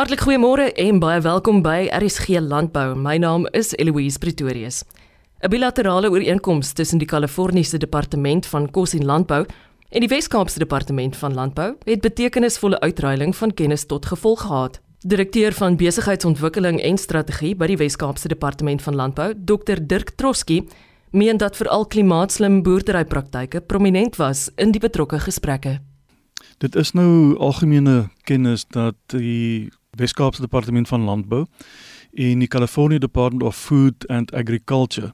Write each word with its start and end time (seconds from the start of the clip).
Hartlik 0.00 0.22
goeiemôre 0.24 0.70
en 0.80 0.96
baie 0.96 1.20
welkom 1.20 1.58
by 1.60 1.90
RSG 1.92 2.38
Landbou. 2.40 2.94
My 2.96 3.18
naam 3.20 3.42
is 3.52 3.74
Eloise 3.76 4.16
Pretorius. 4.18 4.78
'n 5.44 5.50
Bilaterale 5.52 6.08
ooreenkoms 6.08 6.72
tussen 6.72 6.98
die 6.98 7.06
Kaliforniese 7.06 7.76
Departement 7.78 8.46
van 8.46 8.70
Kos 8.70 8.94
en 8.94 9.04
Landbou 9.04 9.44
en 9.90 10.00
die 10.00 10.08
Wes-Kaapse 10.08 10.58
Departement 10.58 11.16
van 11.16 11.34
Landbou 11.34 11.76
het 11.84 12.00
betekenisvolle 12.00 12.80
uitruiling 12.80 13.36
van 13.36 13.54
kennis 13.54 13.84
tot 13.84 14.06
gevolg 14.06 14.40
gehad. 14.40 14.80
Direkteur 15.00 15.52
van 15.52 15.76
Besigheidsontwikkeling 15.76 16.80
en 16.80 16.98
Strategie 16.98 17.54
by 17.54 17.66
die 17.66 17.76
Wes-Kaapse 17.76 18.28
Departement 18.28 18.82
van 18.82 18.94
Landbou, 18.94 19.34
Dr 19.36 19.76
Dirk 19.86 20.10
Troski, 20.16 20.68
meen 21.10 21.36
dat 21.36 21.56
veral 21.56 21.86
klimaatslim 21.86 22.62
boerderypraktyke 22.62 23.60
prominent 23.60 24.16
was 24.16 24.50
in 24.56 24.70
die 24.70 24.80
betrokke 24.80 25.18
gesprekke. 25.18 25.80
Dit 26.58 26.74
is 26.74 26.92
nou 26.92 27.36
algemene 27.36 28.08
kennis 28.24 28.64
dat 28.64 28.96
die 29.06 29.70
Wes-Kaapse 30.00 30.40
Departement 30.40 30.88
van 30.88 31.04
Landbou 31.04 31.46
en 32.12 32.38
die 32.38 32.48
California 32.48 32.98
Department 32.98 33.42
of 33.42 33.56
Food 33.56 34.08
and 34.08 34.32
Agriculture 34.34 35.12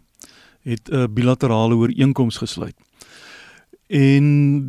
het 0.62 0.90
'n 0.90 1.12
bilaterale 1.12 1.74
ooreenkoms 1.74 2.36
gesluit. 2.36 2.74
En 3.86 4.24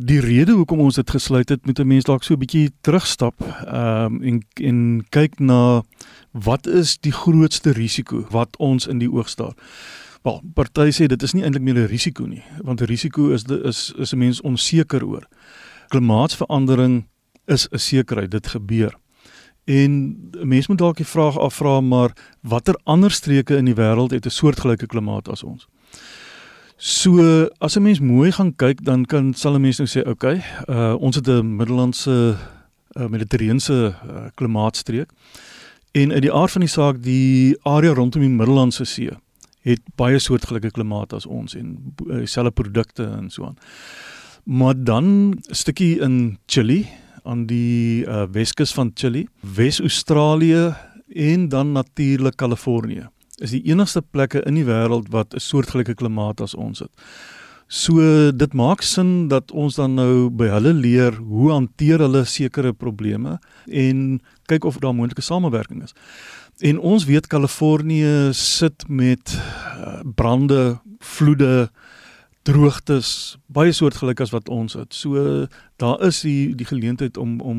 die 0.06 0.20
rede 0.20 0.52
hoekom 0.52 0.78
ons 0.80 0.94
dit 0.94 1.10
gesluit 1.10 1.48
het, 1.48 1.66
moet 1.66 1.78
'n 1.78 1.86
mens 1.86 2.04
dalk 2.04 2.22
so 2.22 2.34
'n 2.34 2.38
bietjie 2.38 2.70
terugstap 2.80 3.40
ehm 3.66 4.14
um, 4.14 4.22
en 4.22 4.46
en 4.54 5.06
kyk 5.08 5.38
na 5.38 5.82
wat 6.32 6.66
is 6.66 6.98
die 6.98 7.12
grootste 7.12 7.70
risiko 7.70 8.26
wat 8.30 8.56
ons 8.56 8.86
in 8.86 8.98
die 8.98 9.10
oog 9.10 9.28
staar. 9.28 9.54
Wel, 10.22 10.42
party 10.54 10.90
sê 10.90 11.06
dit 11.06 11.22
is 11.22 11.32
nie 11.32 11.42
eintlik 11.42 11.62
meer 11.62 11.74
'n 11.74 11.86
risiko 11.86 12.26
nie, 12.26 12.42
want 12.62 12.80
'n 12.80 12.84
risiko 12.84 13.30
is 13.30 13.44
de, 13.44 13.62
is 13.62 13.92
is 13.98 14.12
'n 14.12 14.18
mens 14.18 14.40
onseker 14.40 15.04
oor. 15.04 15.28
Klimaatsverandering 15.88 17.06
is 17.46 17.68
'n 17.70 17.78
sekerheid, 17.78 18.30
dit 18.30 18.46
gebeur. 18.46 18.94
En 19.68 19.92
mense 20.48 20.70
moet 20.70 20.80
dalk 20.80 20.96
die 20.96 21.06
vraag 21.06 21.36
afvra 21.38 21.80
maar 21.84 22.14
watter 22.40 22.78
ander 22.84 23.12
streke 23.12 23.56
in 23.56 23.66
die 23.68 23.76
wêreld 23.76 24.14
het 24.16 24.26
'n 24.26 24.30
soortgelyke 24.30 24.86
klimaat 24.86 25.28
as 25.28 25.42
ons? 25.42 25.68
So 26.76 27.48
as 27.58 27.76
'n 27.76 27.82
mens 27.82 28.00
mooi 28.00 28.32
gaan 28.32 28.56
kyk, 28.56 28.84
dan 28.84 29.04
kan 29.04 29.34
sal 29.34 29.54
'n 29.54 29.60
mens 29.60 29.78
nou 29.78 29.88
sê, 29.88 30.08
okay, 30.08 30.42
uh 30.68 30.94
ons 30.98 31.16
het 31.16 31.28
'n 31.28 31.56
Middellandse 31.56 32.36
uh, 32.96 33.06
Mediterrane 33.06 33.60
uh, 33.68 33.92
klimaatstreek. 34.34 35.10
En 35.92 36.12
uit 36.12 36.22
die 36.22 36.32
aard 36.32 36.50
van 36.50 36.60
die 36.60 36.70
saak, 36.70 37.02
die 37.02 37.56
area 37.62 37.92
rondom 37.92 38.20
die 38.20 38.30
Middellandse 38.30 38.84
See 38.84 39.10
het 39.60 39.80
baie 39.96 40.18
soortgelyke 40.18 40.70
klimaat 40.70 41.12
as 41.12 41.26
ons 41.26 41.54
en 41.54 41.94
uh, 42.06 42.16
dieselfde 42.16 42.50
produkte 42.50 43.04
en 43.04 43.30
so 43.30 43.44
aan. 43.44 43.56
Maar 44.44 44.84
dan 44.84 45.04
'n 45.04 45.54
stukkie 45.54 46.00
in 46.00 46.38
Chili 46.46 46.86
aan 47.28 47.44
die 47.50 48.06
uh, 48.06 48.24
Weskus 48.32 48.72
van 48.72 48.90
Chili, 48.94 49.26
Wes-Australië 49.40 50.72
en 51.12 51.48
dan 51.52 51.72
natuurlik 51.76 52.36
Kalifornië 52.40 53.08
is 53.38 53.54
die 53.54 53.62
enigste 53.70 54.02
plekke 54.02 54.42
in 54.46 54.58
die 54.58 54.66
wêreld 54.66 55.10
wat 55.14 55.34
'n 55.34 55.40
soortgelyke 55.40 55.94
klimaat 55.94 56.40
as 56.40 56.54
ons 56.54 56.78
het. 56.78 56.90
So 57.68 58.32
dit 58.32 58.52
maak 58.52 58.82
sin 58.82 59.28
dat 59.28 59.50
ons 59.52 59.74
dan 59.74 59.94
nou 59.94 60.30
by 60.30 60.48
hulle 60.48 60.72
leer 60.72 61.14
hoe 61.14 61.50
hanteer 61.52 61.98
hulle 61.98 62.24
sekere 62.24 62.72
probleme 62.72 63.38
en 63.66 64.20
kyk 64.46 64.64
of 64.64 64.78
daar 64.78 64.94
moontlike 64.94 65.22
samewerking 65.22 65.82
is. 65.82 65.94
En 66.60 66.78
ons 66.78 67.04
weet 67.04 67.26
Kalifornië 67.26 68.32
sit 68.32 68.88
met 68.88 69.36
uh, 69.36 70.00
brande, 70.14 70.80
vloede, 70.98 71.70
droogtes, 72.48 73.36
baie 73.52 73.72
soortgelyk 73.76 74.22
as 74.24 74.32
wat 74.32 74.48
ons 74.48 74.76
het. 74.78 74.94
So 74.96 75.46
daar 75.80 76.00
is 76.06 76.22
die 76.24 76.54
die 76.56 76.68
geleentheid 76.68 77.18
om 77.20 77.40
om 77.40 77.58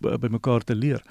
by 0.00 0.30
mekaar 0.30 0.64
te 0.64 0.74
leer. 0.74 1.02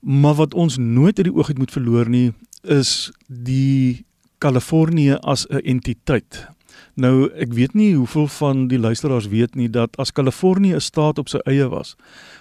Maar 0.00 0.36
wat 0.42 0.54
ons 0.54 0.76
nooit 0.76 1.16
uit 1.16 1.28
die 1.30 1.34
oog 1.34 1.48
uit 1.48 1.58
moet 1.58 1.72
verloor 1.72 2.10
nie, 2.12 2.32
is 2.62 3.10
die 3.26 4.04
Kalifornië 4.38 5.16
as 5.22 5.46
'n 5.48 5.64
entiteit. 5.64 6.46
Nou 6.94 7.30
ek 7.34 7.52
weet 7.52 7.74
nie 7.74 7.94
hoeveel 7.94 8.28
van 8.28 8.68
die 8.68 8.78
luisteraars 8.78 9.28
weet 9.28 9.54
nie 9.54 9.70
dat 9.70 9.96
as 9.96 10.12
Kalifornië 10.12 10.74
'n 10.74 10.80
staat 10.80 11.18
op 11.18 11.28
sy 11.28 11.38
eie 11.44 11.68
was, 11.68 11.96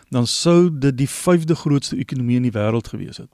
dan 0.09 0.27
sou 0.27 0.69
dit 0.79 0.97
die 0.97 1.09
5de 1.09 1.55
grootste 1.55 1.97
ekonomie 1.97 2.35
in 2.35 2.47
die 2.47 2.51
wêreld 2.51 2.87
gewees 2.87 3.17
het. 3.17 3.29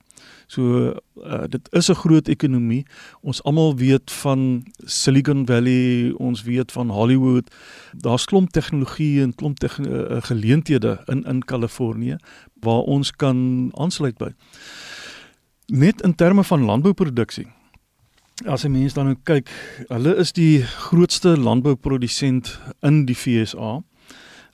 So 0.48 0.94
uh, 1.24 1.44
dit 1.50 1.68
is 1.72 1.90
'n 1.90 1.96
groot 1.96 2.28
ekonomie. 2.28 2.86
Ons 3.22 3.44
almal 3.44 3.76
weet 3.76 4.12
van 4.12 4.64
Silicon 4.78 5.46
Valley, 5.46 6.12
ons 6.12 6.44
weet 6.44 6.72
van 6.72 6.90
Hollywood. 6.90 7.56
Daar's 7.98 8.26
klomp 8.26 8.50
tegnologie 8.50 9.22
en 9.22 9.36
klomp 9.36 9.59
te 9.59 9.70
uh, 9.80 10.22
geleenthede 10.22 11.02
in 11.06 11.24
in 11.24 11.44
Kalifornië 11.44 12.18
waar 12.59 12.82
ons 12.82 13.12
kan 13.12 13.70
aansluit 13.74 14.18
by. 14.18 14.30
Net 15.66 16.02
in 16.02 16.16
terme 16.16 16.44
van 16.44 16.66
landbouproduksie. 16.66 17.48
As 18.46 18.64
'n 18.64 18.72
mens 18.72 18.94
dan 18.94 19.06
nou 19.06 19.18
kyk, 19.24 19.50
hulle 19.88 20.16
is 20.16 20.32
die 20.32 20.64
grootste 20.64 21.38
landbouprodusent 21.38 22.59
in 22.82 23.06
die 23.06 23.16
FSA. 23.16 23.84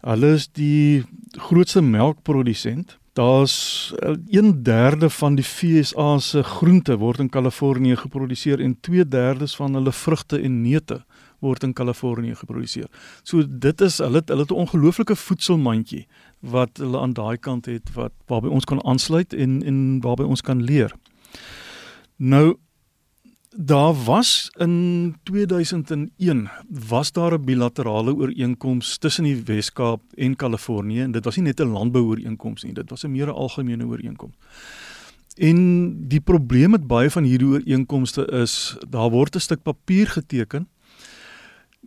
Hulle 0.01 0.34
is 0.34 0.47
die 0.47 1.03
grootste 1.31 1.81
melkprodusent. 1.81 2.97
Daar's 3.17 3.94
1/3 4.28 5.09
van 5.09 5.35
die 5.35 5.44
FSA 5.44 6.19
se 6.19 6.44
groente 6.44 6.97
word 6.97 7.19
in 7.19 7.29
Kalifornië 7.29 7.95
geproduseer 7.95 8.59
en 8.59 8.78
2/3 8.79 9.55
van 9.55 9.73
hulle 9.73 9.91
vrugte 9.91 10.39
en 10.39 10.61
neute 10.61 11.05
word 11.39 11.63
in 11.63 11.73
Kalifornië 11.73 12.35
geproduseer. 12.35 12.88
So 13.23 13.44
dit 13.47 13.81
is 13.81 13.97
hulle 13.97 14.22
hulle 14.25 14.41
het 14.41 14.51
'n 14.51 14.53
ongelooflike 14.53 15.16
voedselmandjie 15.16 16.07
wat 16.39 16.78
hulle 16.78 17.00
aan 17.00 17.13
daai 17.13 17.38
kant 17.38 17.66
het 17.66 17.94
wat 17.94 18.11
waarby 18.25 18.47
ons 18.47 18.66
kan 18.66 18.83
aansluit 18.83 19.34
en 19.34 19.63
en 19.63 20.01
waarby 20.01 20.23
ons 20.23 20.41
kan 20.41 20.63
leer. 20.63 20.94
Nou 22.16 22.57
daar 23.57 23.94
was 24.06 24.51
in 24.57 25.16
2001 25.23 26.50
was 26.68 27.12
daar 27.12 27.34
'n 27.34 27.45
bilaterale 27.45 28.16
ooreenkoms 28.16 28.97
tussen 28.97 29.23
die 29.23 29.44
Wes-Kaap 29.44 30.01
en 30.16 30.35
Kalifornië 30.35 31.01
en 31.01 31.12
dit 31.12 31.23
was 31.23 31.35
nie 31.35 31.45
net 31.45 31.59
'n 31.59 31.72
landbouooreenkoms 31.72 32.63
nie, 32.63 32.73
dit 32.73 32.90
was 32.90 33.03
'n 33.03 33.12
meer 33.12 33.31
algemene 33.31 33.85
ooreenkoms. 33.85 34.35
En 35.35 35.57
die 36.07 36.22
probleem 36.22 36.69
met 36.69 36.88
baie 36.88 37.09
van 37.09 37.23
hierdie 37.23 37.47
ooreenkomste 37.47 38.25
is 38.25 38.78
daar 38.90 39.09
word 39.09 39.35
'n 39.35 39.40
stuk 39.40 39.63
papier 39.63 40.07
geteken 40.07 40.67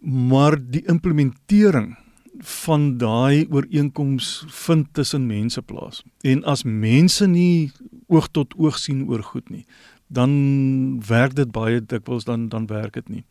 maar 0.01 0.71
die 0.71 0.87
implementering 0.87 1.99
van 2.41 2.97
daai 2.97 3.47
ooreenkoms 3.51 4.45
vind 4.49 4.87
tussen 4.93 5.27
mense 5.27 5.63
plaas. 5.63 6.03
En 6.21 6.45
as 6.45 6.63
mense 6.63 7.27
nie 7.27 7.73
oog 8.07 8.29
tot 8.29 8.55
oog 8.57 8.79
sien 8.79 9.05
oor 9.09 9.23
goed 9.23 9.51
nie, 9.51 9.67
dan 10.11 11.03
werk 11.07 11.35
dit 11.39 11.51
baie 11.55 11.79
dikwels 11.81 12.27
dan 12.27 12.49
dan 12.49 12.67
werk 12.67 12.99
dit 12.99 13.09
nie. 13.09 13.25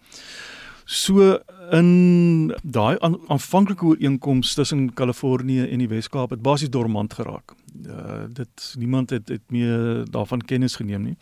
So 0.89 1.37
in 1.71 2.55
daai 2.63 2.97
aanvanklike 2.99 3.85
ooreenkoms 3.85 4.53
tussen 4.57 4.93
Kalifornië 4.93 5.67
en 5.67 5.83
die 5.83 5.89
Wes-Kaap 5.91 6.31
het 6.33 6.41
basies 6.41 6.71
dormant 6.73 7.13
geraak. 7.13 7.53
Uh, 7.85 8.25
dit 8.33 8.73
niemand 8.79 9.09
het 9.13 9.29
het 9.29 9.43
meer 9.53 10.05
daarvan 10.09 10.41
kennis 10.41 10.79
geneem 10.79 11.03
nie. 11.03 11.17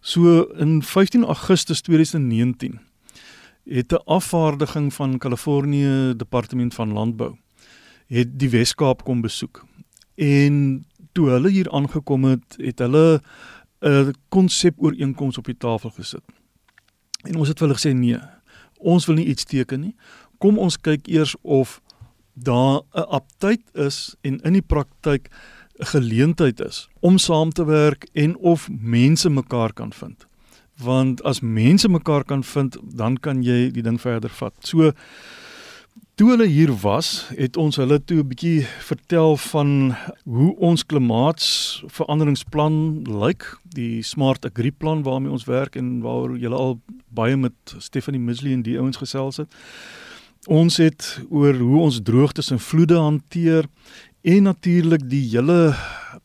So 0.00 0.46
in 0.56 0.82
15 0.82 1.24
Augustus 1.24 1.80
2019 1.80 2.80
het 3.68 3.92
'n 3.92 4.04
afvaardiging 4.06 4.94
van 4.94 5.18
Kalifornië 5.18 6.14
Departement 6.16 6.74
van 6.74 6.92
Landbou 6.92 7.36
het 8.06 8.38
die 8.38 8.50
Wes-Kaap 8.50 9.04
kom 9.04 9.20
besoek. 9.20 9.64
En 10.14 10.86
toe 11.12 11.28
hulle 11.28 11.50
hier 11.50 11.70
aangekom 11.70 12.24
het, 12.24 12.56
het 12.56 12.78
hulle 12.78 13.20
'n 13.82 14.14
konsep 14.28 14.74
ooreenkoms 14.78 15.38
op 15.38 15.44
die 15.44 15.56
tafel 15.56 15.90
gesit. 15.90 16.24
En 17.24 17.36
ons 17.36 17.48
het 17.48 17.58
vir 17.58 17.68
hulle 17.68 17.78
gesê 17.78 17.94
nee, 17.94 18.20
ons 18.78 19.06
wil 19.06 19.16
nie 19.16 19.26
iets 19.26 19.44
teken 19.44 19.80
nie. 19.80 19.96
Kom 20.38 20.58
ons 20.58 20.76
kyk 20.80 21.08
eers 21.08 21.34
of 21.42 21.80
daar 22.34 22.82
'n 22.94 23.08
aptyd 23.08 23.60
is 23.74 24.16
en 24.20 24.40
in 24.40 24.52
die 24.52 24.62
praktyk 24.62 25.28
'n 25.78 25.84
geleentheid 25.84 26.60
is 26.60 26.88
om 27.00 27.18
saam 27.18 27.50
te 27.50 27.64
werk 27.64 28.08
en 28.12 28.36
of 28.36 28.68
mense 28.70 29.30
mekaar 29.30 29.72
kan 29.72 29.92
vind 29.92 30.26
want 30.76 31.22
as 31.24 31.40
mense 31.40 31.88
mekaar 31.88 32.24
kan 32.24 32.44
vind, 32.44 32.76
dan 32.82 33.16
kan 33.16 33.42
jy 33.42 33.70
die 33.72 33.82
ding 33.82 33.98
verder 34.00 34.30
vat. 34.30 34.54
So 34.60 34.92
toe 36.16 36.30
hulle 36.30 36.46
hier 36.48 36.70
was, 36.80 37.26
het 37.36 37.58
ons 37.60 37.76
hulle 37.76 37.98
toe 38.00 38.22
'n 38.22 38.28
bietjie 38.28 38.66
vertel 38.88 39.36
van 39.36 39.94
hoe 40.24 40.56
ons 40.56 40.86
klimaatsveranderingsplan 40.86 43.04
lyk, 43.04 43.58
die 43.76 44.02
Smart 44.02 44.44
Agri 44.44 44.72
plan 44.72 45.02
waarmee 45.02 45.30
ons 45.30 45.44
werk 45.44 45.76
en 45.76 46.00
waaroor 46.00 46.38
julle 46.38 46.56
al 46.56 46.80
baie 47.08 47.36
met 47.36 47.52
Stephanie 47.78 48.20
Misley 48.20 48.52
en 48.52 48.62
die 48.62 48.78
ouens 48.78 48.96
gesels 48.96 49.36
het. 49.36 49.54
Ons 50.46 50.76
het 50.76 51.20
oor 51.28 51.54
hoe 51.54 51.80
ons 51.80 52.00
droogtes 52.02 52.50
en 52.50 52.58
vloede 52.58 52.96
hanteer 52.96 53.64
en 54.22 54.42
natuurlik 54.42 55.10
die 55.10 55.28
hele 55.28 55.74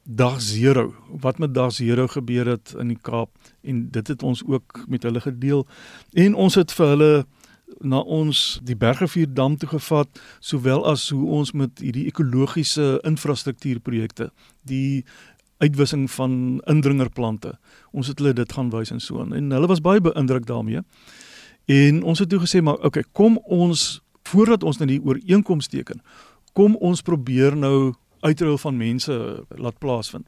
dag 0.03 0.39
0 0.39 0.93
wat 1.19 1.37
met 1.37 1.53
dag 1.53 1.79
0 1.79 2.07
gebeur 2.07 2.45
het 2.45 2.75
in 2.79 2.87
die 2.87 2.99
Kaap 3.01 3.29
en 3.61 3.91
dit 3.91 4.07
het 4.07 4.23
ons 4.23 4.43
ook 4.45 4.85
met 4.87 5.03
hulle 5.03 5.19
gedeel 5.19 5.67
en 6.13 6.35
ons 6.35 6.55
het 6.55 6.71
vir 6.71 6.87
hulle 6.87 7.25
na 7.79 7.99
ons 7.99 8.59
die 8.63 8.75
Bergrivier 8.75 9.27
dam 9.33 9.57
toe 9.57 9.69
gevat 9.69 10.21
sowel 10.39 10.85
as 10.85 11.09
hoe 11.09 11.27
ons 11.29 11.51
met 11.51 11.79
hierdie 11.79 12.07
ekologiese 12.11 12.99
infrastruktuurprojekte 13.07 14.31
die 14.67 15.03
uitwissing 15.61 16.11
van 16.11 16.61
indringerplante. 16.65 17.53
Ons 17.91 18.07
het 18.07 18.19
hulle 18.19 18.33
dit 18.33 18.53
gaan 18.53 18.71
wys 18.73 18.91
en 18.91 18.99
so 18.99 19.21
aan. 19.21 19.33
En 19.33 19.51
hulle 19.51 19.69
was 19.69 19.81
baie 19.81 20.01
beïndruk 20.01 20.47
daarmee. 20.49 20.81
En 21.65 22.03
ons 22.03 22.19
het 22.19 22.29
toe 22.29 22.41
gesê 22.41 22.61
maar 22.61 22.81
okay, 22.85 23.03
kom 23.11 23.37
ons 23.45 24.01
voordat 24.31 24.63
ons 24.63 24.77
nou 24.77 24.87
die 24.87 25.01
ooreenkoms 25.03 25.67
teken, 25.67 26.01
kom 26.53 26.75
ons 26.79 27.01
probeer 27.01 27.55
nou 27.57 27.93
uitruil 28.21 28.57
van 28.57 28.77
mense 28.77 29.13
laat 29.57 29.77
plaasvind. 29.81 30.25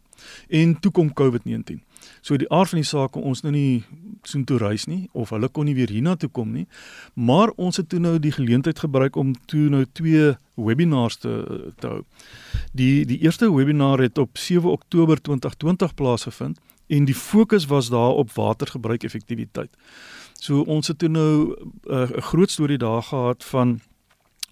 En 0.49 0.79
toe 0.79 0.91
kom 0.91 1.13
COVID-19. 1.13 1.81
So 2.21 2.37
die 2.37 2.49
aard 2.51 2.69
van 2.69 2.79
die 2.79 2.87
saak 2.87 3.15
ons 3.15 3.43
nou 3.43 3.51
nie 3.51 3.83
soen 4.23 4.43
toe 4.47 4.57
reis 4.57 4.85
nie 4.87 5.09
of 5.11 5.29
hulle 5.35 5.49
kon 5.49 5.65
nie 5.65 5.75
weer 5.75 5.91
hiernatoe 5.91 6.29
kom 6.29 6.53
nie. 6.53 6.65
Maar 7.13 7.51
ons 7.57 7.77
het 7.77 7.89
toe 7.89 7.99
nou 7.99 8.19
die 8.19 8.31
geleentheid 8.31 8.79
gebruik 8.79 9.15
om 9.15 9.33
toe 9.45 9.69
nou 9.69 9.85
twee 9.91 10.33
webinars 10.55 11.17
te 11.17 11.33
te 11.79 11.87
hou. 11.87 12.03
Die 12.71 13.05
die 13.05 13.19
eerste 13.25 13.51
webinar 13.53 13.99
het 13.99 14.17
op 14.17 14.37
7 14.37 14.71
Oktober 14.71 15.21
2020 15.21 15.95
plaasgevind 15.95 16.59
en 16.87 17.05
die 17.05 17.15
fokus 17.15 17.65
was 17.65 17.89
daar 17.89 18.19
op 18.21 18.33
watergebruik 18.33 19.03
effektiwiteit. 19.03 19.71
So 20.39 20.61
ons 20.67 20.87
het 20.87 20.99
toe 20.99 21.09
nou 21.09 21.55
eh, 21.89 22.09
'n 22.09 22.17
uh, 22.17 22.21
groot 22.21 22.51
storie 22.51 22.77
daar 22.77 23.03
gehad 23.03 23.43
van 23.43 23.81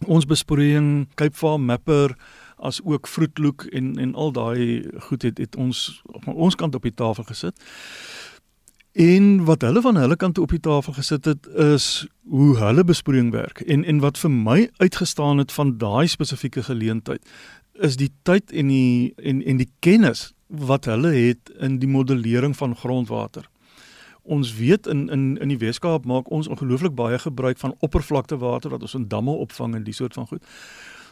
ons 0.06 0.26
besproeiing 0.26 1.08
Cape 1.16 1.38
Farm 1.38 1.66
Mapper 1.66 2.16
as 2.62 2.82
ook 2.84 3.08
Vroetloek 3.08 3.64
en 3.74 3.96
en 4.00 4.14
al 4.16 4.32
daai 4.32 4.86
goed 5.10 5.22
het 5.22 5.38
het 5.38 5.56
ons 5.56 6.02
op 6.06 6.28
ons 6.28 6.56
kant 6.56 6.76
op 6.76 6.86
die 6.86 6.94
tafel 6.94 7.24
gesit. 7.24 7.58
En 8.92 9.44
wat 9.46 9.62
hulle 9.62 9.82
van 9.82 9.96
hulle 9.96 10.16
kant 10.16 10.38
op 10.38 10.50
die 10.52 10.60
tafel 10.60 10.94
gesit 10.94 11.26
het 11.26 11.48
is 11.48 12.08
hoe 12.28 12.58
hulle 12.58 12.84
besproeiing 12.84 13.32
werk. 13.32 13.62
En 13.62 13.84
en 13.84 14.00
wat 14.00 14.20
vir 14.20 14.32
my 14.32 14.70
uitgestaan 14.78 15.38
het 15.38 15.52
van 15.52 15.78
daai 15.78 16.08
spesifieke 16.08 16.64
geleentheid 16.64 17.24
is 17.74 17.96
die 17.96 18.12
tyd 18.24 18.52
en 18.52 18.68
die 18.68 19.14
en 19.16 19.42
en 19.44 19.58
die 19.58 19.72
kennis 19.80 20.34
wat 20.48 20.86
hulle 20.86 21.14
het 21.16 21.52
in 21.60 21.80
die 21.80 21.88
modellering 21.88 22.56
van 22.58 22.76
grondwater. 22.76 23.48
Ons 24.22 24.56
weet 24.56 24.88
in 24.88 25.10
in 25.10 25.38
in 25.38 25.48
die 25.48 25.58
Weskaap 25.58 26.06
maak 26.06 26.30
ons 26.30 26.48
ongelooflik 26.48 26.96
baie 26.96 27.20
gebruik 27.20 27.58
van 27.58 27.76
oppervlaktewater 27.80 28.70
wat 28.70 28.82
ons 28.82 28.94
in 28.94 29.08
damme 29.08 29.32
opvang 29.32 29.76
en 29.76 29.84
die 29.84 29.94
soort 29.94 30.14
van 30.14 30.28
goed. 30.28 30.44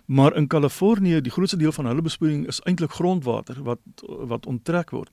Maar 0.10 0.36
in 0.36 0.48
Kalifornië, 0.48 1.22
die 1.22 1.32
grootste 1.32 1.58
deel 1.58 1.72
van 1.72 1.86
hulle 1.86 2.02
besproeiing 2.02 2.48
is 2.48 2.62
eintlik 2.66 2.92
grondwater 2.98 3.62
wat 3.64 3.80
wat 4.32 4.46
onttrek 4.46 4.90
word. 4.90 5.12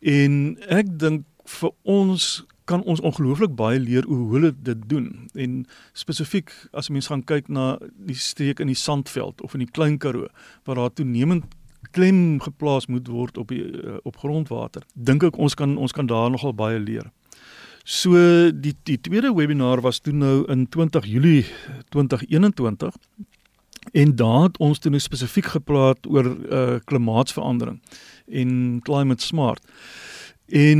En 0.00 0.56
ek 0.66 0.90
dink 0.98 1.28
vir 1.60 1.70
ons 1.82 2.42
kan 2.64 2.82
ons 2.82 3.00
ongelooflik 3.00 3.54
baie 3.54 3.78
leer 3.78 4.06
hoe 4.10 4.32
hulle 4.34 4.50
dit 4.58 4.82
doen. 4.90 5.06
En 5.38 5.62
spesifiek 5.92 6.50
as 6.72 6.90
mens 6.90 7.06
gaan 7.06 7.22
kyk 7.22 7.46
na 7.48 7.76
die 7.94 8.18
streek 8.18 8.58
in 8.58 8.70
die 8.70 8.78
Sandveld 8.78 9.42
of 9.46 9.54
in 9.54 9.62
die 9.62 9.70
Klein 9.70 9.98
Karoo 10.02 10.26
waar 10.66 10.82
daar 10.82 10.92
toenemend 10.92 11.46
klem 11.94 12.40
geplaas 12.42 12.86
moet 12.90 13.06
word 13.06 13.38
op 13.38 13.54
die 13.54 13.62
eh, 13.62 13.98
op 14.02 14.18
grondwater. 14.18 14.82
Dink 14.94 15.22
ek 15.22 15.38
ons 15.38 15.54
kan 15.54 15.78
ons 15.78 15.94
kan 15.94 16.10
daar 16.10 16.30
nogal 16.34 16.54
baie 16.54 16.82
leer. 16.82 17.12
So 17.84 18.18
die 18.50 18.74
die 18.90 18.98
tweede 18.98 19.30
webinar 19.34 19.86
was 19.86 20.02
toe 20.02 20.14
nou 20.14 20.42
in 20.50 20.66
20 20.66 21.06
Julie 21.06 21.44
2021 21.94 22.98
En 23.92 24.16
daar 24.16 24.42
het 24.42 24.58
ons 24.58 24.78
toe 24.78 24.90
nou 24.90 25.02
spesifiek 25.02 25.46
gepraat 25.52 26.06
oor 26.08 26.36
uh 26.48 26.76
klimaatsverandering 26.84 27.82
en 28.26 28.80
climate 28.82 29.24
smart. 29.24 29.64
En 30.52 30.78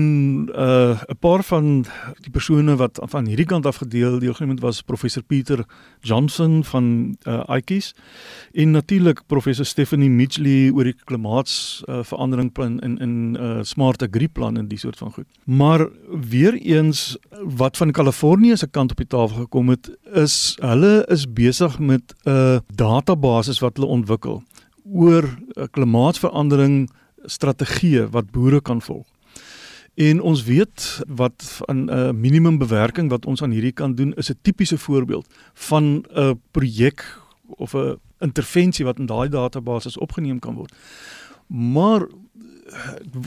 uh 0.55 1.01
'n 1.09 1.17
paar 1.19 1.43
van 1.45 1.85
die 2.21 2.31
persone 2.31 2.77
wat 2.77 3.01
van 3.03 3.27
hierdie 3.27 3.47
kant 3.47 3.67
af 3.67 3.77
gedeel 3.77 4.19
deelgeneem 4.19 4.51
het 4.51 4.61
was 4.61 4.83
professor 4.83 5.23
Pieter 5.23 5.65
Johnson 6.01 6.65
van 6.65 7.17
uh 7.27 7.43
IKIS 7.49 7.95
en 8.53 8.71
natuurlik 8.71 9.23
professor 9.27 9.65
Stephanie 9.65 10.11
Mitchley 10.11 10.71
oor 10.71 10.85
die 10.85 10.97
klimaatsverandering 11.05 12.49
uh, 12.49 12.53
plan 12.53 12.81
in 12.81 12.99
in 12.99 13.37
uh 13.41 13.63
smart 13.63 14.03
agri 14.03 14.29
plan 14.29 14.57
en 14.57 14.69
die 14.69 14.79
soort 14.79 14.99
van 14.99 15.13
goed. 15.13 15.27
Maar 15.45 15.89
weer 16.29 16.55
eens 16.55 17.17
wat 17.41 17.77
van 17.77 17.91
Kalifornië 17.91 18.57
se 18.57 18.67
kant 18.67 18.91
op 18.91 18.97
die 18.97 19.07
tafel 19.07 19.37
gekom 19.37 19.69
het 19.69 19.91
is 20.13 20.57
hulle 20.61 21.07
is 21.09 21.33
besig 21.33 21.79
met 21.79 22.15
'n 22.25 22.31
uh, 22.31 22.59
database 22.75 23.61
wat 23.61 23.77
hulle 23.77 23.89
ontwikkel 23.89 24.43
oor 24.85 25.25
uh, 25.25 25.65
klimaatsverandering 25.71 26.91
strategieë 27.25 28.09
wat 28.11 28.31
boere 28.31 28.61
kan 28.61 28.83
volg. 28.83 29.12
En 29.95 30.21
ons 30.21 30.45
weet 30.45 31.03
wat 31.07 31.61
'n 31.67 31.89
uh, 31.89 32.11
minimum 32.11 32.59
bewerking 32.59 33.11
wat 33.11 33.27
ons 33.27 33.43
aan 33.43 33.51
hierdie 33.51 33.73
kan 33.73 33.95
doen 33.95 34.15
is 34.15 34.31
'n 34.31 34.39
tipiese 34.43 34.79
voorbeeld 34.79 35.27
van 35.55 36.05
'n 36.15 36.41
projek 36.51 37.19
of 37.47 37.75
'n 37.75 37.99
intervensie 38.19 38.85
wat 38.85 38.99
in 38.99 39.07
daai 39.07 39.29
database 39.29 40.01
opgeneem 40.01 40.39
kan 40.39 40.55
word. 40.55 40.75
Maar 41.47 42.07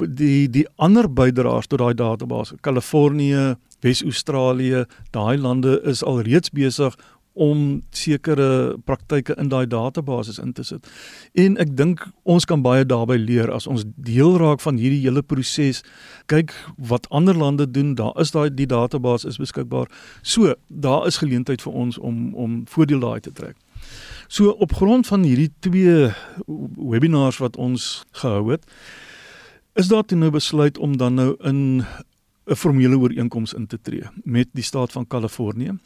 die 0.10 0.50
die 0.50 0.68
ander 0.76 1.08
bydraers 1.14 1.68
tot 1.68 1.80
daai 1.80 1.94
database, 1.94 2.56
Kalifornië, 2.62 3.56
Wes-Australië, 3.80 4.86
daai 5.12 5.38
lande 5.38 5.82
is 5.84 6.04
al 6.04 6.22
reeds 6.22 6.50
besig 6.50 6.96
om 7.36 7.84
sekere 7.92 8.78
praktyke 8.88 9.36
in 9.40 9.50
daai 9.52 9.66
database 9.68 10.42
in 10.42 10.54
te 10.54 10.64
sit. 10.64 10.88
En 11.34 11.58
ek 11.62 11.76
dink 11.78 12.06
ons 12.24 12.48
kan 12.48 12.64
baie 12.64 12.86
daarbey 12.88 13.18
leer 13.20 13.52
as 13.52 13.68
ons 13.68 13.84
deel 13.96 14.38
raak 14.40 14.64
van 14.64 14.80
hierdie 14.80 15.04
hele 15.04 15.24
proses. 15.24 15.84
Kyk 16.32 16.54
wat 16.78 17.10
ander 17.12 17.36
lande 17.36 17.68
doen, 17.68 17.94
daar 17.96 18.16
is 18.22 18.32
daai 18.32 18.50
die 18.50 18.70
database 18.72 19.28
is 19.28 19.40
beskikbaar. 19.42 19.92
So, 20.24 20.56
daar 20.70 21.08
is 21.08 21.20
geleentheid 21.20 21.62
vir 21.62 21.74
ons 21.74 22.00
om 22.00 22.34
om 22.36 22.64
voordeel 22.72 23.04
daai 23.04 23.20
te 23.20 23.32
trek. 23.32 23.56
So 24.28 24.50
op 24.50 24.74
grond 24.74 25.08
van 25.08 25.24
hierdie 25.24 25.52
twee 25.60 26.10
webinars 26.76 27.38
wat 27.38 27.58
ons 27.62 28.06
gehou 28.12 28.52
het, 28.52 28.66
is 29.76 29.92
daar 29.92 30.06
toe 30.08 30.18
nou 30.18 30.32
besluit 30.32 30.78
om 30.78 30.98
dan 30.98 31.14
nou 31.20 31.36
in 31.44 31.86
'n 32.46 32.56
formele 32.56 32.98
ooreenkoms 32.98 33.54
in 33.54 33.68
te 33.68 33.78
tree 33.82 34.04
met 34.24 34.48
die 34.54 34.64
staat 34.64 34.92
van 34.92 35.08
Kalifornië 35.08 35.78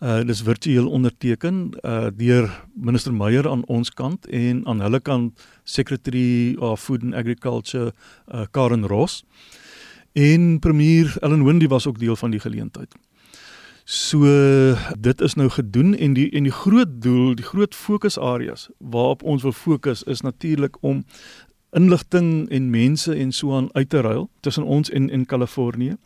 Uh 0.00 0.22
dis 0.24 0.40
virtueel 0.40 0.86
onderteken 0.88 1.56
uh 1.84 2.06
deur 2.16 2.46
minister 2.72 3.12
Meyer 3.12 3.44
aan 3.48 3.66
ons 3.68 3.90
kant 3.92 4.26
en 4.26 4.62
aan 4.66 4.80
hulle 4.80 5.00
kant 5.00 5.42
Secretary 5.64 6.56
of 6.56 6.80
Food 6.80 7.02
and 7.02 7.14
Agriculture 7.14 7.92
uh 8.32 8.46
Karen 8.50 8.86
Ross. 8.86 9.24
En 10.12 10.58
premier 10.58 11.16
Ellen 11.20 11.44
Wendy 11.44 11.68
was 11.68 11.86
ook 11.86 11.98
deel 11.98 12.16
van 12.16 12.30
die 12.30 12.40
geleentheid. 12.40 12.94
So 13.84 14.24
dit 14.98 15.20
is 15.20 15.34
nou 15.34 15.50
gedoen 15.50 15.92
en 15.96 16.16
die 16.16 16.30
en 16.30 16.48
die 16.48 16.52
groot 16.54 16.96
doel, 17.02 17.34
die 17.34 17.44
groot 17.44 17.74
fokusareas 17.74 18.70
waarop 18.78 19.22
ons 19.22 19.42
wil 19.42 19.52
fokus 19.52 20.02
is 20.02 20.20
natuurlik 20.20 20.80
om 20.80 21.04
inligting 21.76 22.48
en 22.50 22.70
mense 22.70 23.14
en 23.14 23.32
so 23.32 23.54
aan 23.56 23.68
uit 23.72 23.88
te 23.88 24.00
ruil 24.00 24.30
tussen 24.40 24.64
ons 24.64 24.90
en 24.90 25.10
in 25.10 25.26
Kalifornië. 25.26 25.96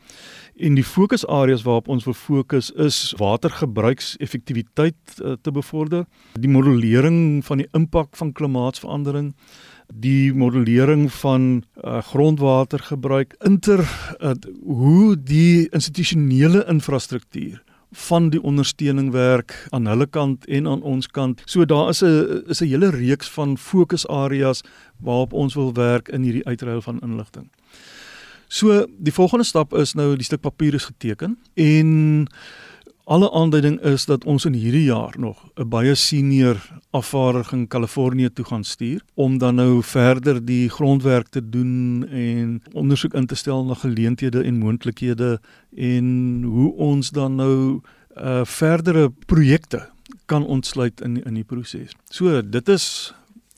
En 0.57 0.75
die 0.75 0.85
fokusareas 0.85 1.63
waarop 1.63 1.89
ons 1.89 2.05
wil 2.05 2.15
fokus 2.15 2.71
is 2.71 3.15
watergebruikseffektiwiteit 3.19 4.95
uh, 5.19 5.33
te 5.43 5.51
bevorder, 5.51 6.05
die 6.39 6.51
modellering 6.51 7.45
van 7.45 7.63
die 7.63 7.69
impak 7.73 8.17
van 8.17 8.33
klimaatsverandering, 8.33 9.35
die 9.89 10.35
modellering 10.35 11.09
van 11.13 11.65
uh, 11.83 11.99
grondwatergebruik, 12.03 13.35
inter 13.45 13.83
uh, 14.21 14.37
hoe 14.63 15.17
die 15.19 15.69
institusionele 15.75 16.65
infrastruktuur 16.71 17.63
van 17.95 18.29
die 18.31 18.43
ondersteuning 18.43 19.11
werk 19.13 19.67
aan 19.71 19.87
hulle 19.87 20.07
kant 20.07 20.47
en 20.47 20.67
aan 20.67 20.83
ons 20.83 21.07
kant. 21.07 21.43
So 21.45 21.65
daar 21.65 21.89
is 21.89 22.03
'n 22.03 22.43
is 22.47 22.61
'n 22.61 22.67
hele 22.67 22.91
reeks 22.91 23.29
van 23.31 23.59
fokusareas 23.59 24.63
waarop 25.01 25.33
ons 25.33 25.55
wil 25.55 25.73
werk 25.73 26.09
in 26.09 26.23
hierdie 26.23 26.45
uitruil 26.45 26.83
van 26.83 27.01
inligting. 27.01 27.51
So 28.49 28.87
die 28.99 29.13
volgende 29.13 29.45
stap 29.45 29.75
is 29.75 29.95
nou 29.95 30.17
die 30.17 30.25
stuk 30.25 30.41
papier 30.41 30.75
is 30.75 30.85
geteken 30.85 31.39
en 31.55 32.27
alle 33.05 33.33
aanduiding 33.33 33.81
is 33.81 34.05
dat 34.05 34.25
ons 34.25 34.45
in 34.45 34.53
hierdie 34.57 34.85
jaar 34.85 35.15
nog 35.19 35.45
'n 35.57 35.69
baie 35.69 35.95
senior 35.95 36.57
afvaardiging 36.91 37.69
Kalifornië 37.69 38.33
toe 38.33 38.45
gaan 38.45 38.65
stuur 38.65 39.03
om 39.15 39.39
dan 39.39 39.55
nou 39.55 39.83
verder 39.83 40.45
die 40.45 40.69
grondwerk 40.69 41.29
te 41.29 41.49
doen 41.49 42.07
en 42.09 42.63
ondersoek 42.73 43.15
in 43.15 43.27
te 43.27 43.35
stel 43.35 43.65
na 43.65 43.75
geleenthede 43.75 44.43
en 44.43 44.59
moontlikhede 44.59 45.41
en 45.77 46.43
hoe 46.43 46.75
ons 46.75 47.11
dan 47.11 47.35
nou 47.35 47.81
uh 48.17 48.41
verdere 48.45 49.13
projekte 49.27 49.89
kan 50.27 50.47
ontsluit 50.47 51.01
in 51.01 51.23
in 51.25 51.35
die 51.35 51.45
proses. 51.45 51.93
So 52.05 52.49
dit 52.49 52.69
is 52.69 53.15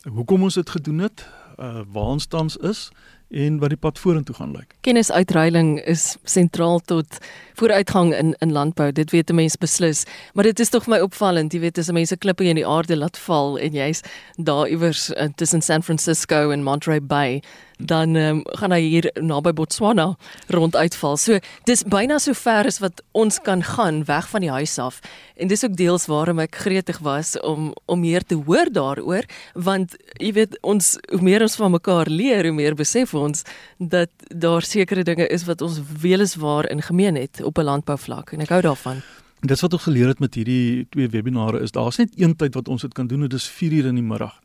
hoekom 0.08 0.42
ons 0.42 0.54
dit 0.54 0.70
gedoen 0.70 0.98
het, 0.98 1.28
uh 1.58 1.80
waar 1.92 2.04
ons 2.04 2.26
tans 2.26 2.56
is 2.56 2.90
en 3.30 3.58
wat 3.58 3.72
die 3.74 3.78
pad 3.80 3.98
vorentoe 3.98 4.34
gaan 4.36 4.52
lyk. 4.54 4.74
Kennisuitruiling 4.86 5.80
is 5.84 6.16
sentraal 6.24 6.80
tot 6.86 7.18
vooruitgang 7.58 8.14
in 8.14 8.34
in 8.38 8.52
landbou. 8.52 8.92
Dit 8.92 9.10
weet 9.10 9.30
'n 9.30 9.34
mens 9.34 9.56
beslis, 9.56 10.04
maar 10.34 10.44
dit 10.44 10.60
is 10.60 10.68
tog 10.68 10.84
vir 10.84 10.94
my 10.94 11.00
opvallend, 11.00 11.52
jy 11.52 11.60
weet, 11.60 11.78
as 11.78 11.90
mense 11.90 12.16
klippe 12.16 12.44
in 12.44 12.56
die 12.56 12.66
aarde 12.66 12.96
laat 12.96 13.18
val 13.18 13.58
en 13.58 13.72
jy's 13.72 14.02
daar 14.36 14.68
iewers 14.68 15.10
uh, 15.10 15.28
tussen 15.34 15.62
San 15.62 15.82
Francisco 15.82 16.50
en 16.50 16.62
Monterey 16.62 17.00
Bay, 17.02 17.42
dan 17.76 18.16
um, 18.16 18.40
gaan 18.56 18.72
hy 18.72 18.80
hier 18.80 19.08
naby 19.20 19.52
Botswana 19.52 20.14
ronduitval. 20.52 21.16
So 21.20 21.38
dis 21.68 21.84
byna 21.84 22.18
so 22.22 22.32
ver 22.36 22.68
as 22.68 22.80
wat 22.80 23.02
ons 23.12 23.38
kan 23.44 23.62
gaan 23.62 24.04
weg 24.08 24.28
van 24.32 24.44
die 24.44 24.50
huis 24.50 24.78
af. 24.78 25.00
En 25.36 25.48
dis 25.48 25.64
ook 25.64 25.76
deels 25.76 26.06
waarom 26.06 26.40
ek 26.40 26.56
gretig 26.64 26.98
was 27.04 27.34
om 27.40 27.72
om 27.84 28.00
meer 28.00 28.24
te 28.24 28.38
hoor 28.46 28.70
daaroor 28.72 29.26
want 29.54 29.96
jy 30.20 30.32
weet 30.32 30.56
ons 30.62 30.96
hoe 31.12 31.22
meer 31.22 31.42
ons 31.44 31.56
van 31.56 31.70
mekaar 31.70 32.08
leer, 32.08 32.48
hoe 32.48 32.56
meer 32.56 32.74
besef 32.74 33.14
ons 33.14 33.44
dat 33.78 34.10
daar 34.28 34.62
sekere 34.62 35.04
dinge 35.04 35.28
is 35.28 35.44
wat 35.44 35.60
ons 35.60 35.80
weliswaar 36.00 36.70
in 36.70 36.82
gemeen 36.82 37.16
het 37.16 37.42
op 37.42 37.58
'n 37.58 37.68
landbouvlak 37.68 38.32
en 38.32 38.40
ek 38.40 38.48
hou 38.48 38.62
daarvan. 38.62 39.02
Dis 39.40 39.60
wat 39.60 39.72
ons 39.72 39.82
geleer 39.82 40.08
het 40.08 40.18
met 40.18 40.34
hierdie 40.34 40.86
twee 40.90 41.08
webinare 41.08 41.60
is 41.60 41.70
daar's 41.70 41.98
net 41.98 42.10
een 42.16 42.36
tyd 42.36 42.54
wat 42.54 42.68
ons 42.68 42.82
dit 42.82 42.92
kan 42.92 43.06
doen 43.06 43.22
en 43.22 43.28
dit 43.28 43.38
is 43.38 43.48
4 43.48 43.72
uur 43.72 43.86
in 43.86 43.94
die 43.94 44.02
middag 44.02 44.40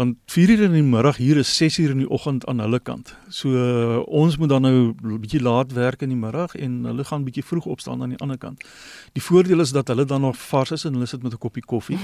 want 0.00 0.16
4 0.32 0.50
uur 0.50 0.62
in 0.62 0.72
die 0.72 0.82
middag 0.82 1.18
hier 1.20 1.36
is 1.36 1.50
6 1.56 1.78
uur 1.78 1.90
in 1.92 1.98
die 2.00 2.08
oggend 2.08 2.46
aan 2.48 2.60
hulle 2.64 2.78
kant. 2.80 3.12
So 3.28 3.52
uh, 3.52 3.98
ons 4.06 4.38
moet 4.40 4.48
dan 4.48 4.62
nou 4.64 4.94
'n 4.96 5.18
bietjie 5.20 5.42
laat 5.42 5.72
werk 5.76 6.00
in 6.02 6.08
die 6.08 6.16
middag 6.16 6.54
en 6.56 6.84
hulle 6.88 7.04
gaan 7.04 7.24
bietjie 7.24 7.44
vroeg 7.44 7.66
opstaan 7.66 8.02
aan 8.02 8.14
die 8.14 8.18
ander 8.24 8.38
kant. 8.38 8.64
Die 9.12 9.22
voordeel 9.22 9.60
is 9.60 9.72
dat 9.76 9.88
hulle 9.92 10.04
dan 10.04 10.20
nog 10.20 10.36
vars 10.36 10.70
is 10.70 10.84
en 10.84 10.92
hulle 10.96 11.06
sit 11.06 11.22
met 11.22 11.32
'n 11.32 11.38
koppie 11.38 11.62
koffie. 11.62 11.98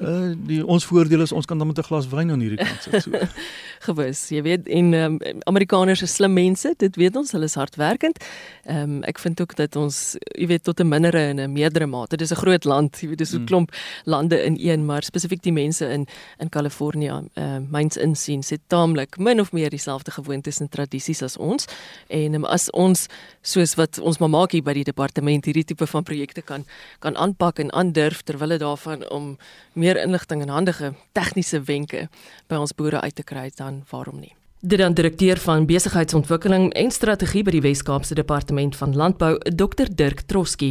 uh 0.00 0.32
die 0.50 0.66
ons 0.66 0.84
voordeel 0.84 1.20
is 1.20 1.32
ons 1.32 1.46
kan 1.46 1.58
dan 1.58 1.66
met 1.66 1.78
'n 1.78 1.82
glas 1.82 2.08
wyn 2.08 2.30
aan 2.30 2.40
hierdie 2.40 2.60
kant 2.64 2.82
sit. 2.82 3.02
So. 3.02 3.10
Gewis, 3.86 4.28
jy 4.28 4.42
weet 4.42 4.68
en 4.68 4.92
um, 4.92 5.18
Amerikaners 5.44 6.02
is 6.02 6.14
slim 6.14 6.32
mense, 6.32 6.74
dit 6.76 6.96
weet 6.96 7.16
ons, 7.16 7.32
hulle 7.32 7.44
is 7.44 7.54
hardwerkend. 7.54 8.20
Ehm 8.64 8.82
um, 8.82 9.02
ek 9.02 9.18
vind 9.18 9.40
ook 9.40 9.56
dat 9.56 9.76
ons 9.76 10.16
jy 10.36 10.46
weet 10.46 10.62
tot 10.64 10.80
'n 10.80 10.88
mindere 10.88 11.18
en 11.18 11.40
'n 11.40 11.52
meerdere 11.52 11.86
mate. 11.86 12.16
Dit 12.16 12.20
is 12.20 12.32
'n 12.36 12.42
groot 12.44 12.64
land, 12.64 13.00
jy 13.00 13.08
weet 13.08 13.18
dis 13.18 13.32
'n 13.32 13.40
mm. 13.40 13.46
klomp 13.46 13.72
lande 14.04 14.44
in 14.44 14.56
een, 14.60 14.84
maar 14.84 15.02
spesifiek 15.02 15.42
die 15.42 15.52
mense 15.52 15.88
in 15.88 16.06
in 16.38 16.48
Kalifornië 16.48 17.13
uh, 17.22 17.58
myns 17.70 17.96
insien 17.96 18.42
sit 18.42 18.62
taamlik 18.72 19.18
min 19.18 19.40
of 19.40 19.52
meer 19.52 19.70
dieselfde 19.70 20.10
gewoontes 20.10 20.60
en 20.60 20.68
tradisies 20.68 21.22
as 21.22 21.36
ons 21.36 21.68
en 22.08 22.34
um, 22.34 22.44
as 22.44 22.68
ons 22.72 23.06
soos 23.42 23.74
wat 23.80 23.98
ons 23.98 24.20
mamaakie 24.22 24.62
by 24.62 24.76
die 24.80 24.86
departement 24.90 25.46
hierdie 25.46 25.64
tipe 25.64 25.86
van 25.86 26.04
projekte 26.04 26.42
kan 26.42 26.64
kan 27.00 27.16
aanpak 27.16 27.58
en 27.64 27.72
aandurf 27.72 28.22
terwyl 28.22 28.56
dit 28.56 28.62
daarvan 28.62 29.04
om 29.10 29.34
meer 29.72 30.00
inligting 30.02 30.42
en 30.42 30.54
handige 30.54 30.94
tegniese 31.12 31.64
wenke 31.68 32.08
by 32.48 32.62
ons 32.62 32.74
boere 32.74 33.00
uit 33.00 33.14
te 33.14 33.26
kry 33.26 33.50
dan 33.56 33.84
waarom 33.90 34.20
nie 34.20 34.34
Die 34.64 34.78
dan 34.80 34.94
direkteur 34.96 35.36
van 35.36 35.66
besigheidsontwikkeling 35.68 36.70
en 36.72 36.90
strategie 36.90 37.42
by 37.44 37.52
die 37.52 37.60
Wes-Kaapse 37.60 38.16
Departement 38.16 38.72
van 38.80 38.94
Landbou, 38.96 39.34
Dr 39.52 39.90
Dirk 39.92 40.22
Troski. 40.24 40.70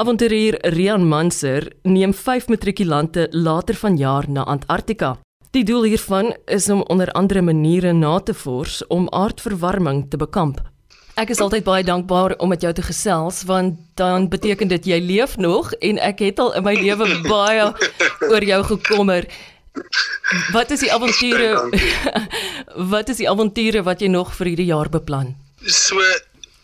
Avonturier 0.00 0.56
Rian 0.72 1.04
Manser 1.06 1.68
neem 1.82 2.14
5 2.16 2.48
matrikulante 2.48 3.28
later 3.30 3.76
vanjaar 3.76 4.30
na 4.32 4.42
Antarktika. 4.42 5.18
Die 5.54 5.62
doel 5.62 5.84
hiervan 5.86 6.32
is 6.50 6.64
om 6.68 6.80
onder 6.82 7.10
andere 7.14 7.42
maniere 7.42 7.92
na 7.92 8.18
te 8.18 8.34
vors 8.34 8.80
om 8.86 9.04
aardverwarming 9.14 10.00
te 10.10 10.18
bekamp. 10.18 10.58
Ek 11.14 11.30
is 11.30 11.38
altyd 11.38 11.62
baie 11.62 11.84
dankbaar 11.86 12.34
om 12.42 12.50
met 12.50 12.64
jou 12.66 12.72
te 12.74 12.82
gesels 12.82 13.44
want 13.46 13.78
dan 13.94 14.26
beteken 14.32 14.68
dit 14.72 14.88
jy 14.90 14.98
leef 14.98 15.36
nog 15.38 15.70
en 15.78 16.00
ek 16.02 16.24
het 16.26 16.42
al 16.42 16.50
in 16.58 16.66
my 16.66 16.74
lewe 16.74 17.06
baie 17.36 17.70
oor 18.32 18.48
jou 18.50 18.60
gekommer. 18.72 19.30
Wat 20.50 20.74
is 20.74 20.82
die 20.82 20.90
avonture? 20.90 21.52
Wat 22.96 23.14
is 23.14 23.22
die 23.22 23.30
avonture 23.30 23.86
wat 23.86 24.02
jy 24.02 24.10
nog 24.10 24.34
vir 24.34 24.50
hierdie 24.50 24.70
jaar 24.72 24.90
beplan? 24.90 25.36
So 25.62 26.02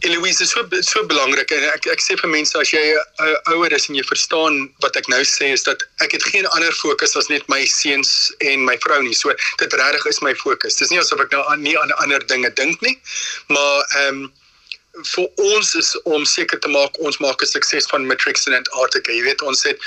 Eloise, 0.03 0.47
so 0.47 0.63
so 0.81 1.03
belangrik 1.07 1.51
en 1.53 1.65
ek 1.75 1.87
ek 1.93 2.01
sê 2.01 2.17
vir 2.21 2.31
mense 2.33 2.57
as 2.57 2.73
jy 2.73 2.83
uh, 2.97 3.53
ouer 3.53 3.75
is 3.77 3.89
en 3.91 3.99
jy 3.99 4.05
verstaan 4.09 4.63
wat 4.85 4.97
ek 4.97 5.11
nou 5.13 5.21
sê 5.29 5.51
is 5.57 5.67
dat 5.67 5.85
ek 6.05 6.17
het 6.17 6.25
geen 6.33 6.49
ander 6.57 6.73
fokus 6.79 7.17
as 7.21 7.29
net 7.33 7.45
my 7.53 7.61
seuns 7.69 8.33
en 8.41 8.65
my 8.65 8.79
vrou 8.85 9.01
nie. 9.05 9.17
So 9.17 9.35
dit 9.61 9.79
regtig 9.83 10.07
is 10.13 10.23
my 10.25 10.35
fokus. 10.41 10.81
Dis 10.81 10.93
nie 10.95 11.01
asof 11.03 11.21
ek 11.27 11.35
nou 11.37 11.45
aan 11.53 11.65
nie 11.67 11.77
aan 11.83 11.93
ander 12.05 12.25
dinge 12.33 12.53
dink 12.63 12.81
nie, 12.87 12.97
maar 13.53 13.85
ehm 14.05 14.25
um, 14.25 14.29
vir 14.99 15.27
ons 15.39 15.75
is 15.79 15.91
om 16.03 16.25
seker 16.27 16.59
te 16.59 16.69
maak 16.69 16.97
ons 17.07 17.19
maak 17.23 17.43
'n 17.43 17.47
sukses 17.47 17.87
van 17.93 18.07
Matrix 18.07 18.47
en 18.47 18.55
Antarctica. 18.55 19.13
Jy 19.13 19.23
weet 19.23 19.43
ons 19.43 19.63
het 19.63 19.79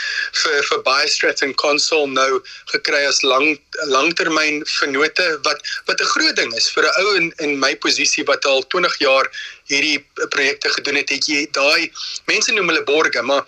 vir 0.44 0.64
vir 0.70 0.84
Biostrat 0.84 1.42
en 1.42 1.54
Console 1.54 2.08
nou 2.08 2.42
gekry 2.72 3.04
as 3.06 3.22
lang 3.22 3.60
langtermyn 3.92 4.64
vennote 4.80 5.28
wat 5.44 5.60
wat 5.88 6.02
'n 6.02 6.12
groot 6.16 6.36
ding 6.36 6.56
is 6.56 6.70
vir 6.70 6.84
'n 6.84 6.94
ou 7.02 7.16
in 7.16 7.34
in 7.40 7.60
my 7.60 7.76
posisie 7.76 8.24
wat 8.24 8.46
al 8.46 8.64
20 8.68 8.98
jaar 9.00 9.30
hierdie 9.68 10.06
projekte 10.30 10.70
gedoen 10.70 10.96
het. 10.96 11.10
Het 11.10 11.28
jy 11.28 11.48
daai 11.52 11.92
mense 12.26 12.52
noem 12.52 12.70
hulle 12.70 12.84
borge, 12.84 13.22
maar 13.22 13.46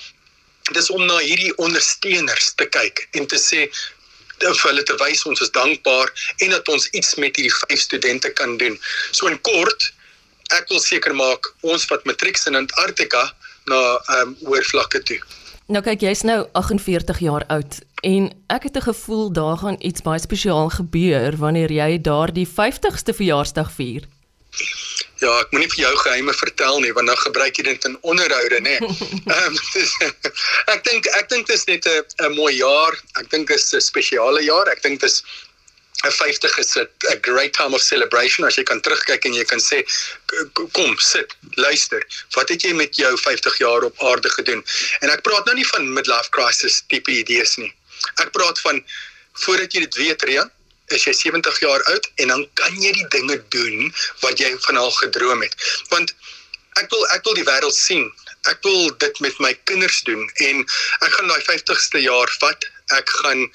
dis 0.73 0.89
om 0.89 1.05
na 1.05 1.17
hierdie 1.19 1.55
ondersteuners 1.57 2.53
te 2.55 2.65
kyk 2.65 3.07
en 3.13 3.27
te 3.27 3.37
sê 3.37 3.69
vir 4.39 4.69
hulle 4.69 4.83
te 4.83 4.95
wys 4.99 5.23
ons 5.25 5.41
is 5.41 5.51
dankbaar 5.51 6.11
en 6.43 6.49
dat 6.49 6.67
ons 6.67 6.89
iets 6.91 7.15
met 7.15 7.35
hierdie 7.35 7.55
vyf 7.59 7.79
studente 7.79 8.29
kan 8.29 8.57
doen. 8.57 8.79
So 9.11 9.27
in 9.27 9.41
kort, 9.41 9.93
ek 10.53 10.69
wil 10.69 10.79
seker 10.79 11.13
maak 11.13 11.53
ons 11.61 11.85
vat 11.85 12.05
matrieks 12.05 12.47
in 12.47 12.55
Antarktika 12.55 13.31
na 13.65 13.81
ehm 13.97 14.21
um, 14.21 14.37
hoër 14.45 14.63
vlakke 14.63 15.01
toe. 15.03 15.19
Nou 15.67 15.81
kyk, 15.81 16.03
jy's 16.05 16.21
nou 16.21 16.45
48 16.53 17.19
jaar 17.25 17.45
oud 17.49 17.79
en 18.05 18.29
ek 18.53 18.63
het 18.69 18.77
'n 18.77 18.87
gevoel 18.91 19.31
daar 19.33 19.57
gaan 19.57 19.77
iets 19.79 20.01
baie 20.01 20.19
spesiaal 20.19 20.69
gebeur 20.69 21.37
wanneer 21.37 21.71
jy 21.71 22.01
daardie 22.01 22.47
50ste 22.47 23.13
verjaarsdag 23.13 23.71
vier. 23.71 24.03
Ja, 25.23 25.31
ek 25.39 25.51
moenie 25.51 25.69
vir 25.71 25.81
jou 25.87 25.95
geheime 25.97 26.33
vertel 26.33 26.79
nie 26.83 26.93
want 26.93 27.07
dan 27.07 27.17
gebruik 27.17 27.57
jy 27.57 27.63
dit 27.63 27.85
in 27.85 27.97
onderhoude, 28.01 28.59
nê. 28.61 28.77
Ehm 29.35 29.55
ek 30.73 30.83
dink 30.83 31.07
ek 31.19 31.29
dink 31.29 31.47
dit 31.47 31.55
is 31.55 31.65
net 31.65 31.87
'n 31.87 32.29
'n 32.29 32.35
mooi 32.35 32.53
jaar. 32.55 32.93
Ek 33.19 33.29
dink 33.29 33.47
dit 33.47 33.57
is 33.57 33.73
'n 33.73 33.81
spesiale 33.81 34.43
jaar. 34.43 34.69
Ek 34.69 34.81
dink 34.83 34.99
dit 34.99 35.09
is 35.09 35.23
'n 36.03 36.11
50 36.11 36.57
is 36.57 36.75
'n 36.77 37.21
great 37.21 37.53
time 37.53 37.73
of 37.73 37.81
celebration. 37.81 38.45
As 38.45 38.55
jy 38.55 38.63
kan 38.63 38.81
terugkyk 38.81 39.25
en 39.25 39.33
jy 39.33 39.45
kan 39.45 39.59
sê 39.59 39.83
kom 40.73 40.97
sit 40.99 41.35
luister. 41.55 42.03
Wat 42.35 42.49
het 42.49 42.61
jy 42.61 42.73
met 42.73 42.95
jou 42.95 43.17
50 43.17 43.57
jaar 43.57 43.83
op 43.83 44.03
aarde 44.03 44.29
gedoen? 44.29 44.65
En 44.99 45.09
ek 45.09 45.21
praat 45.21 45.45
nou 45.45 45.55
nie 45.55 45.67
van 45.67 45.93
midlife 45.93 46.29
crisis 46.29 46.83
tipe 46.87 47.11
idees 47.11 47.55
nie. 47.57 47.73
Ek 48.15 48.31
praat 48.31 48.59
van 48.59 48.83
voordat 49.45 49.73
jy 49.73 49.79
dit 49.87 49.95
weet 49.95 50.21
Rian 50.23 50.51
is 50.93 51.03
jy 51.07 51.13
70 51.13 51.59
jaar 51.59 51.83
oud 51.83 52.11
en 52.15 52.27
dan 52.27 52.43
kan 52.53 52.75
jy 52.81 52.91
die 52.91 53.07
dinge 53.09 53.39
doen 53.49 53.93
wat 54.21 54.39
jy 54.39 54.51
van 54.67 54.77
al 54.77 54.91
gedroom 54.91 55.41
het. 55.41 55.55
Want 55.89 56.13
ek 56.81 56.91
wil 56.91 57.07
ek 57.15 57.23
wil 57.23 57.39
die 57.39 57.47
wêreld 57.47 57.75
sien. 57.75 58.11
Ek 58.51 58.61
wil 58.67 58.91
dit 59.01 59.19
met 59.25 59.39
my 59.39 59.53
kinders 59.63 60.03
doen 60.05 60.29
en 60.49 60.61
ek 61.07 61.17
gaan 61.17 61.31
daai 61.31 61.41
50ste 61.47 62.03
jaar 62.03 62.29
vat. 62.39 62.67
Ek 62.93 63.09
gaan 63.23 63.47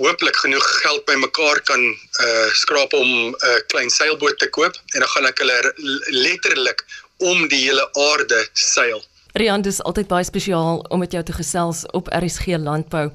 hooplik 0.00 0.36
genoeg 0.36 0.66
geld 0.82 1.04
bymekaar 1.04 1.60
kan 1.68 1.82
uh 2.24 2.48
skraap 2.52 2.92
om 2.92 3.08
'n 3.08 3.34
uh, 3.34 3.60
klein 3.66 3.90
seilboot 3.90 4.38
te 4.38 4.48
koop 4.48 4.74
en 4.94 5.00
dan 5.00 5.08
gaan 5.08 5.26
ek 5.26 5.38
hulle 5.38 5.72
letterlik 6.08 6.84
om 7.18 7.48
die 7.48 7.64
hele 7.68 7.88
aarde 7.92 8.48
seil. 8.52 9.04
Rian, 9.32 9.62
dit 9.62 9.72
is 9.72 9.82
altyd 9.82 10.08
baie 10.08 10.24
spesiaal 10.24 10.78
om 10.88 10.98
met 10.98 11.12
jou 11.12 11.22
te 11.24 11.32
gesels 11.32 11.86
op 11.92 12.08
RSG 12.12 12.46
Landbou. 12.58 13.10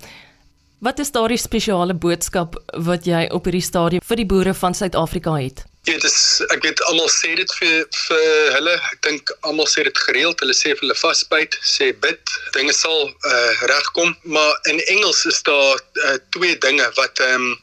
Wat 0.80 1.00
is 1.00 1.12
daardie 1.12 1.38
spesiale 1.38 1.94
boodskap 1.94 2.56
wat 2.86 3.06
jy 3.06 3.28
op 3.34 3.46
hierdie 3.50 3.66
stadium 3.66 4.02
vir 4.02 4.16
die 4.16 4.26
boere 4.26 4.54
van 4.54 4.74
Suid-Afrika 4.74 5.34
het? 5.34 5.64
Ja, 5.88 5.94
dit 5.94 6.04
is 6.04 6.42
ek 6.52 6.66
weet 6.66 6.82
almal 6.90 7.08
sê 7.08 7.30
dit 7.40 7.54
vir 7.62 7.86
vir 7.96 8.50
hulle. 8.58 8.74
Ek 8.90 8.98
dink 9.06 9.32
almal 9.48 9.70
sê 9.72 9.86
dit 9.88 10.02
gereeld. 10.04 10.42
Hulle 10.44 10.56
sê 10.58 10.74
vir 10.74 10.84
hulle 10.84 10.98
vasbyt, 11.00 11.56
sê 11.64 11.94
bid, 12.04 12.34
dinge 12.58 12.76
sal 12.76 13.08
uh, 13.08 13.54
regkom. 13.72 14.12
Maar 14.36 14.52
in 14.74 14.82
Engels 14.98 15.24
is 15.32 15.40
daar 15.48 15.80
uh, 15.80 16.18
twee 16.36 16.60
dinge 16.68 16.90
wat 17.00 17.24
ehm 17.30 17.48
um, 17.48 17.56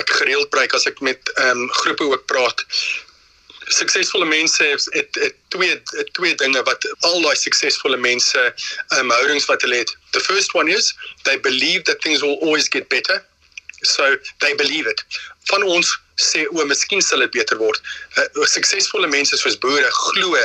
ek 0.00 0.10
gereeld 0.18 0.48
gebruik 0.48 0.74
as 0.74 0.88
ek 0.90 0.98
met 1.06 1.32
ehm 1.36 1.62
um, 1.62 1.72
groepe 1.84 2.10
ook 2.10 2.26
praat. 2.34 2.66
Suksesvolle 3.78 4.26
mense 4.26 4.66
het, 4.66 4.90
het, 4.98 5.22
het 5.22 5.38
twee 5.54 5.78
het 5.78 6.14
twee 6.18 6.34
dinge 6.42 6.66
wat 6.66 6.90
al 7.06 7.20
daai 7.22 7.38
suksesvolle 7.46 8.00
mense 8.10 8.42
ehm 8.42 9.04
um, 9.04 9.14
houdings 9.20 9.46
wat 9.46 9.62
hulle 9.62 9.84
het. 9.84 9.94
The 10.18 10.26
first 10.26 10.58
one 10.58 10.66
is 10.66 10.96
they 11.30 11.38
believe 11.38 11.86
that 11.86 12.02
things 12.02 12.26
will 12.26 12.40
always 12.42 12.66
get 12.66 12.90
better. 12.90 13.22
So 13.86 14.16
they 14.42 14.56
believe 14.58 14.90
it. 14.90 15.06
Van 15.54 15.62
ons 15.62 16.00
sê 16.22 16.46
o, 16.50 16.64
miskien 16.66 17.02
sal 17.02 17.24
dit 17.24 17.34
beter 17.38 17.58
word. 17.58 17.80
Uh, 18.16 18.46
suksesvolle 18.54 19.10
mense 19.12 19.36
soos 19.36 19.58
boere 19.58 19.90
glo 19.90 20.36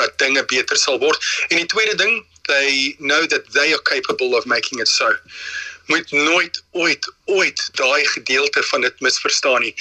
dat 0.00 0.18
dinge 0.18 0.44
beter 0.44 0.76
sal 0.76 1.00
word. 1.02 1.18
En 1.50 1.56
die 1.56 1.66
tweede 1.66 1.96
ding, 1.96 2.22
they 2.48 2.96
know 2.98 3.26
that 3.26 3.52
they 3.52 3.72
are 3.72 3.82
capable 3.82 4.34
of 4.34 4.46
making 4.46 4.80
it 4.80 4.88
so. 4.88 5.12
Moet 5.86 6.10
nooit 6.10 6.62
ooit 6.70 7.12
ooit 7.24 7.68
daai 7.72 8.06
gedeelte 8.06 8.62
van 8.62 8.80
dit 8.80 9.00
misverstaan 9.00 9.60
nie. 9.60 9.74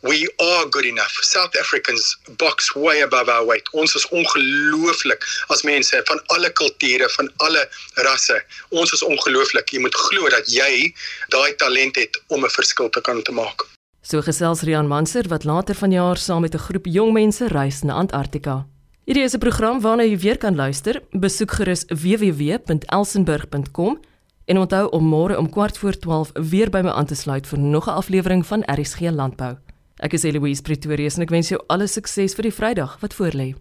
We 0.00 0.32
are 0.36 0.66
good 0.70 0.84
enough. 0.84 1.16
South 1.22 1.58
Africans 1.58 2.16
box 2.36 2.72
way 2.72 3.02
above 3.02 3.30
our 3.30 3.46
weight. 3.46 3.70
Ons 3.70 3.94
is 3.94 4.08
ongelooflik 4.08 5.24
as 5.46 5.62
mense 5.62 6.00
van 6.04 6.20
alle 6.26 6.52
kulture, 6.52 7.08
van 7.08 7.32
alle 7.36 7.68
rasse. 7.94 8.44
Ons 8.68 8.92
is 8.92 9.02
ongelooflik. 9.02 9.72
Jy 9.72 9.80
moet 9.80 9.94
glo 10.08 10.28
dat 10.28 10.52
jy 10.52 10.92
daai 11.28 11.56
talent 11.56 11.96
het 11.96 12.20
om 12.26 12.44
'n 12.44 12.50
verskil 12.50 12.90
te 12.90 13.00
kan 13.00 13.22
te 13.22 13.32
maak. 13.32 13.75
So 14.06 14.22
gesels 14.22 14.62
Rian 14.62 14.86
Manser 14.86 15.26
wat 15.26 15.42
later 15.44 15.74
vanjaar 15.74 16.16
saam 16.16 16.40
met 16.40 16.54
'n 16.54 16.58
groep 16.58 16.86
jong 16.86 17.12
mense 17.12 17.48
reis 17.48 17.82
na 17.82 17.94
Antarktika. 17.94 18.66
Hierdie 19.04 19.24
is 19.24 19.34
'n 19.34 19.38
program 19.38 19.80
waarna 19.80 20.02
jy 20.02 20.18
weer 20.18 20.38
kan 20.38 20.54
luister. 20.54 21.02
Besoek 21.10 21.50
gerus 21.50 21.84
www.elsenburg.com 21.84 23.98
en 24.44 24.58
onthou 24.58 24.90
om 24.90 25.08
môre 25.08 25.38
om 25.38 25.48
12:15 25.48 26.32
weer 26.50 26.70
by 26.70 26.80
my 26.80 26.90
aan 26.90 27.06
te 27.06 27.14
sluit 27.14 27.46
vir 27.46 27.58
nog 27.58 27.86
'n 27.86 27.90
aflewering 27.90 28.46
van 28.46 28.62
RSG 28.62 29.00
Landbou. 29.10 29.56
Ek 29.96 30.12
is 30.12 30.22
Eloise 30.22 30.62
Pretorius 30.62 31.16
en 31.16 31.22
ek 31.22 31.30
wens 31.30 31.48
jou 31.48 31.62
alle 31.66 31.86
sukses 31.86 32.34
vir 32.34 32.42
die 32.42 32.52
Vrydag 32.52 33.00
wat 33.00 33.14
voorlê. 33.14 33.54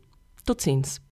Totsiens. 0.44 1.05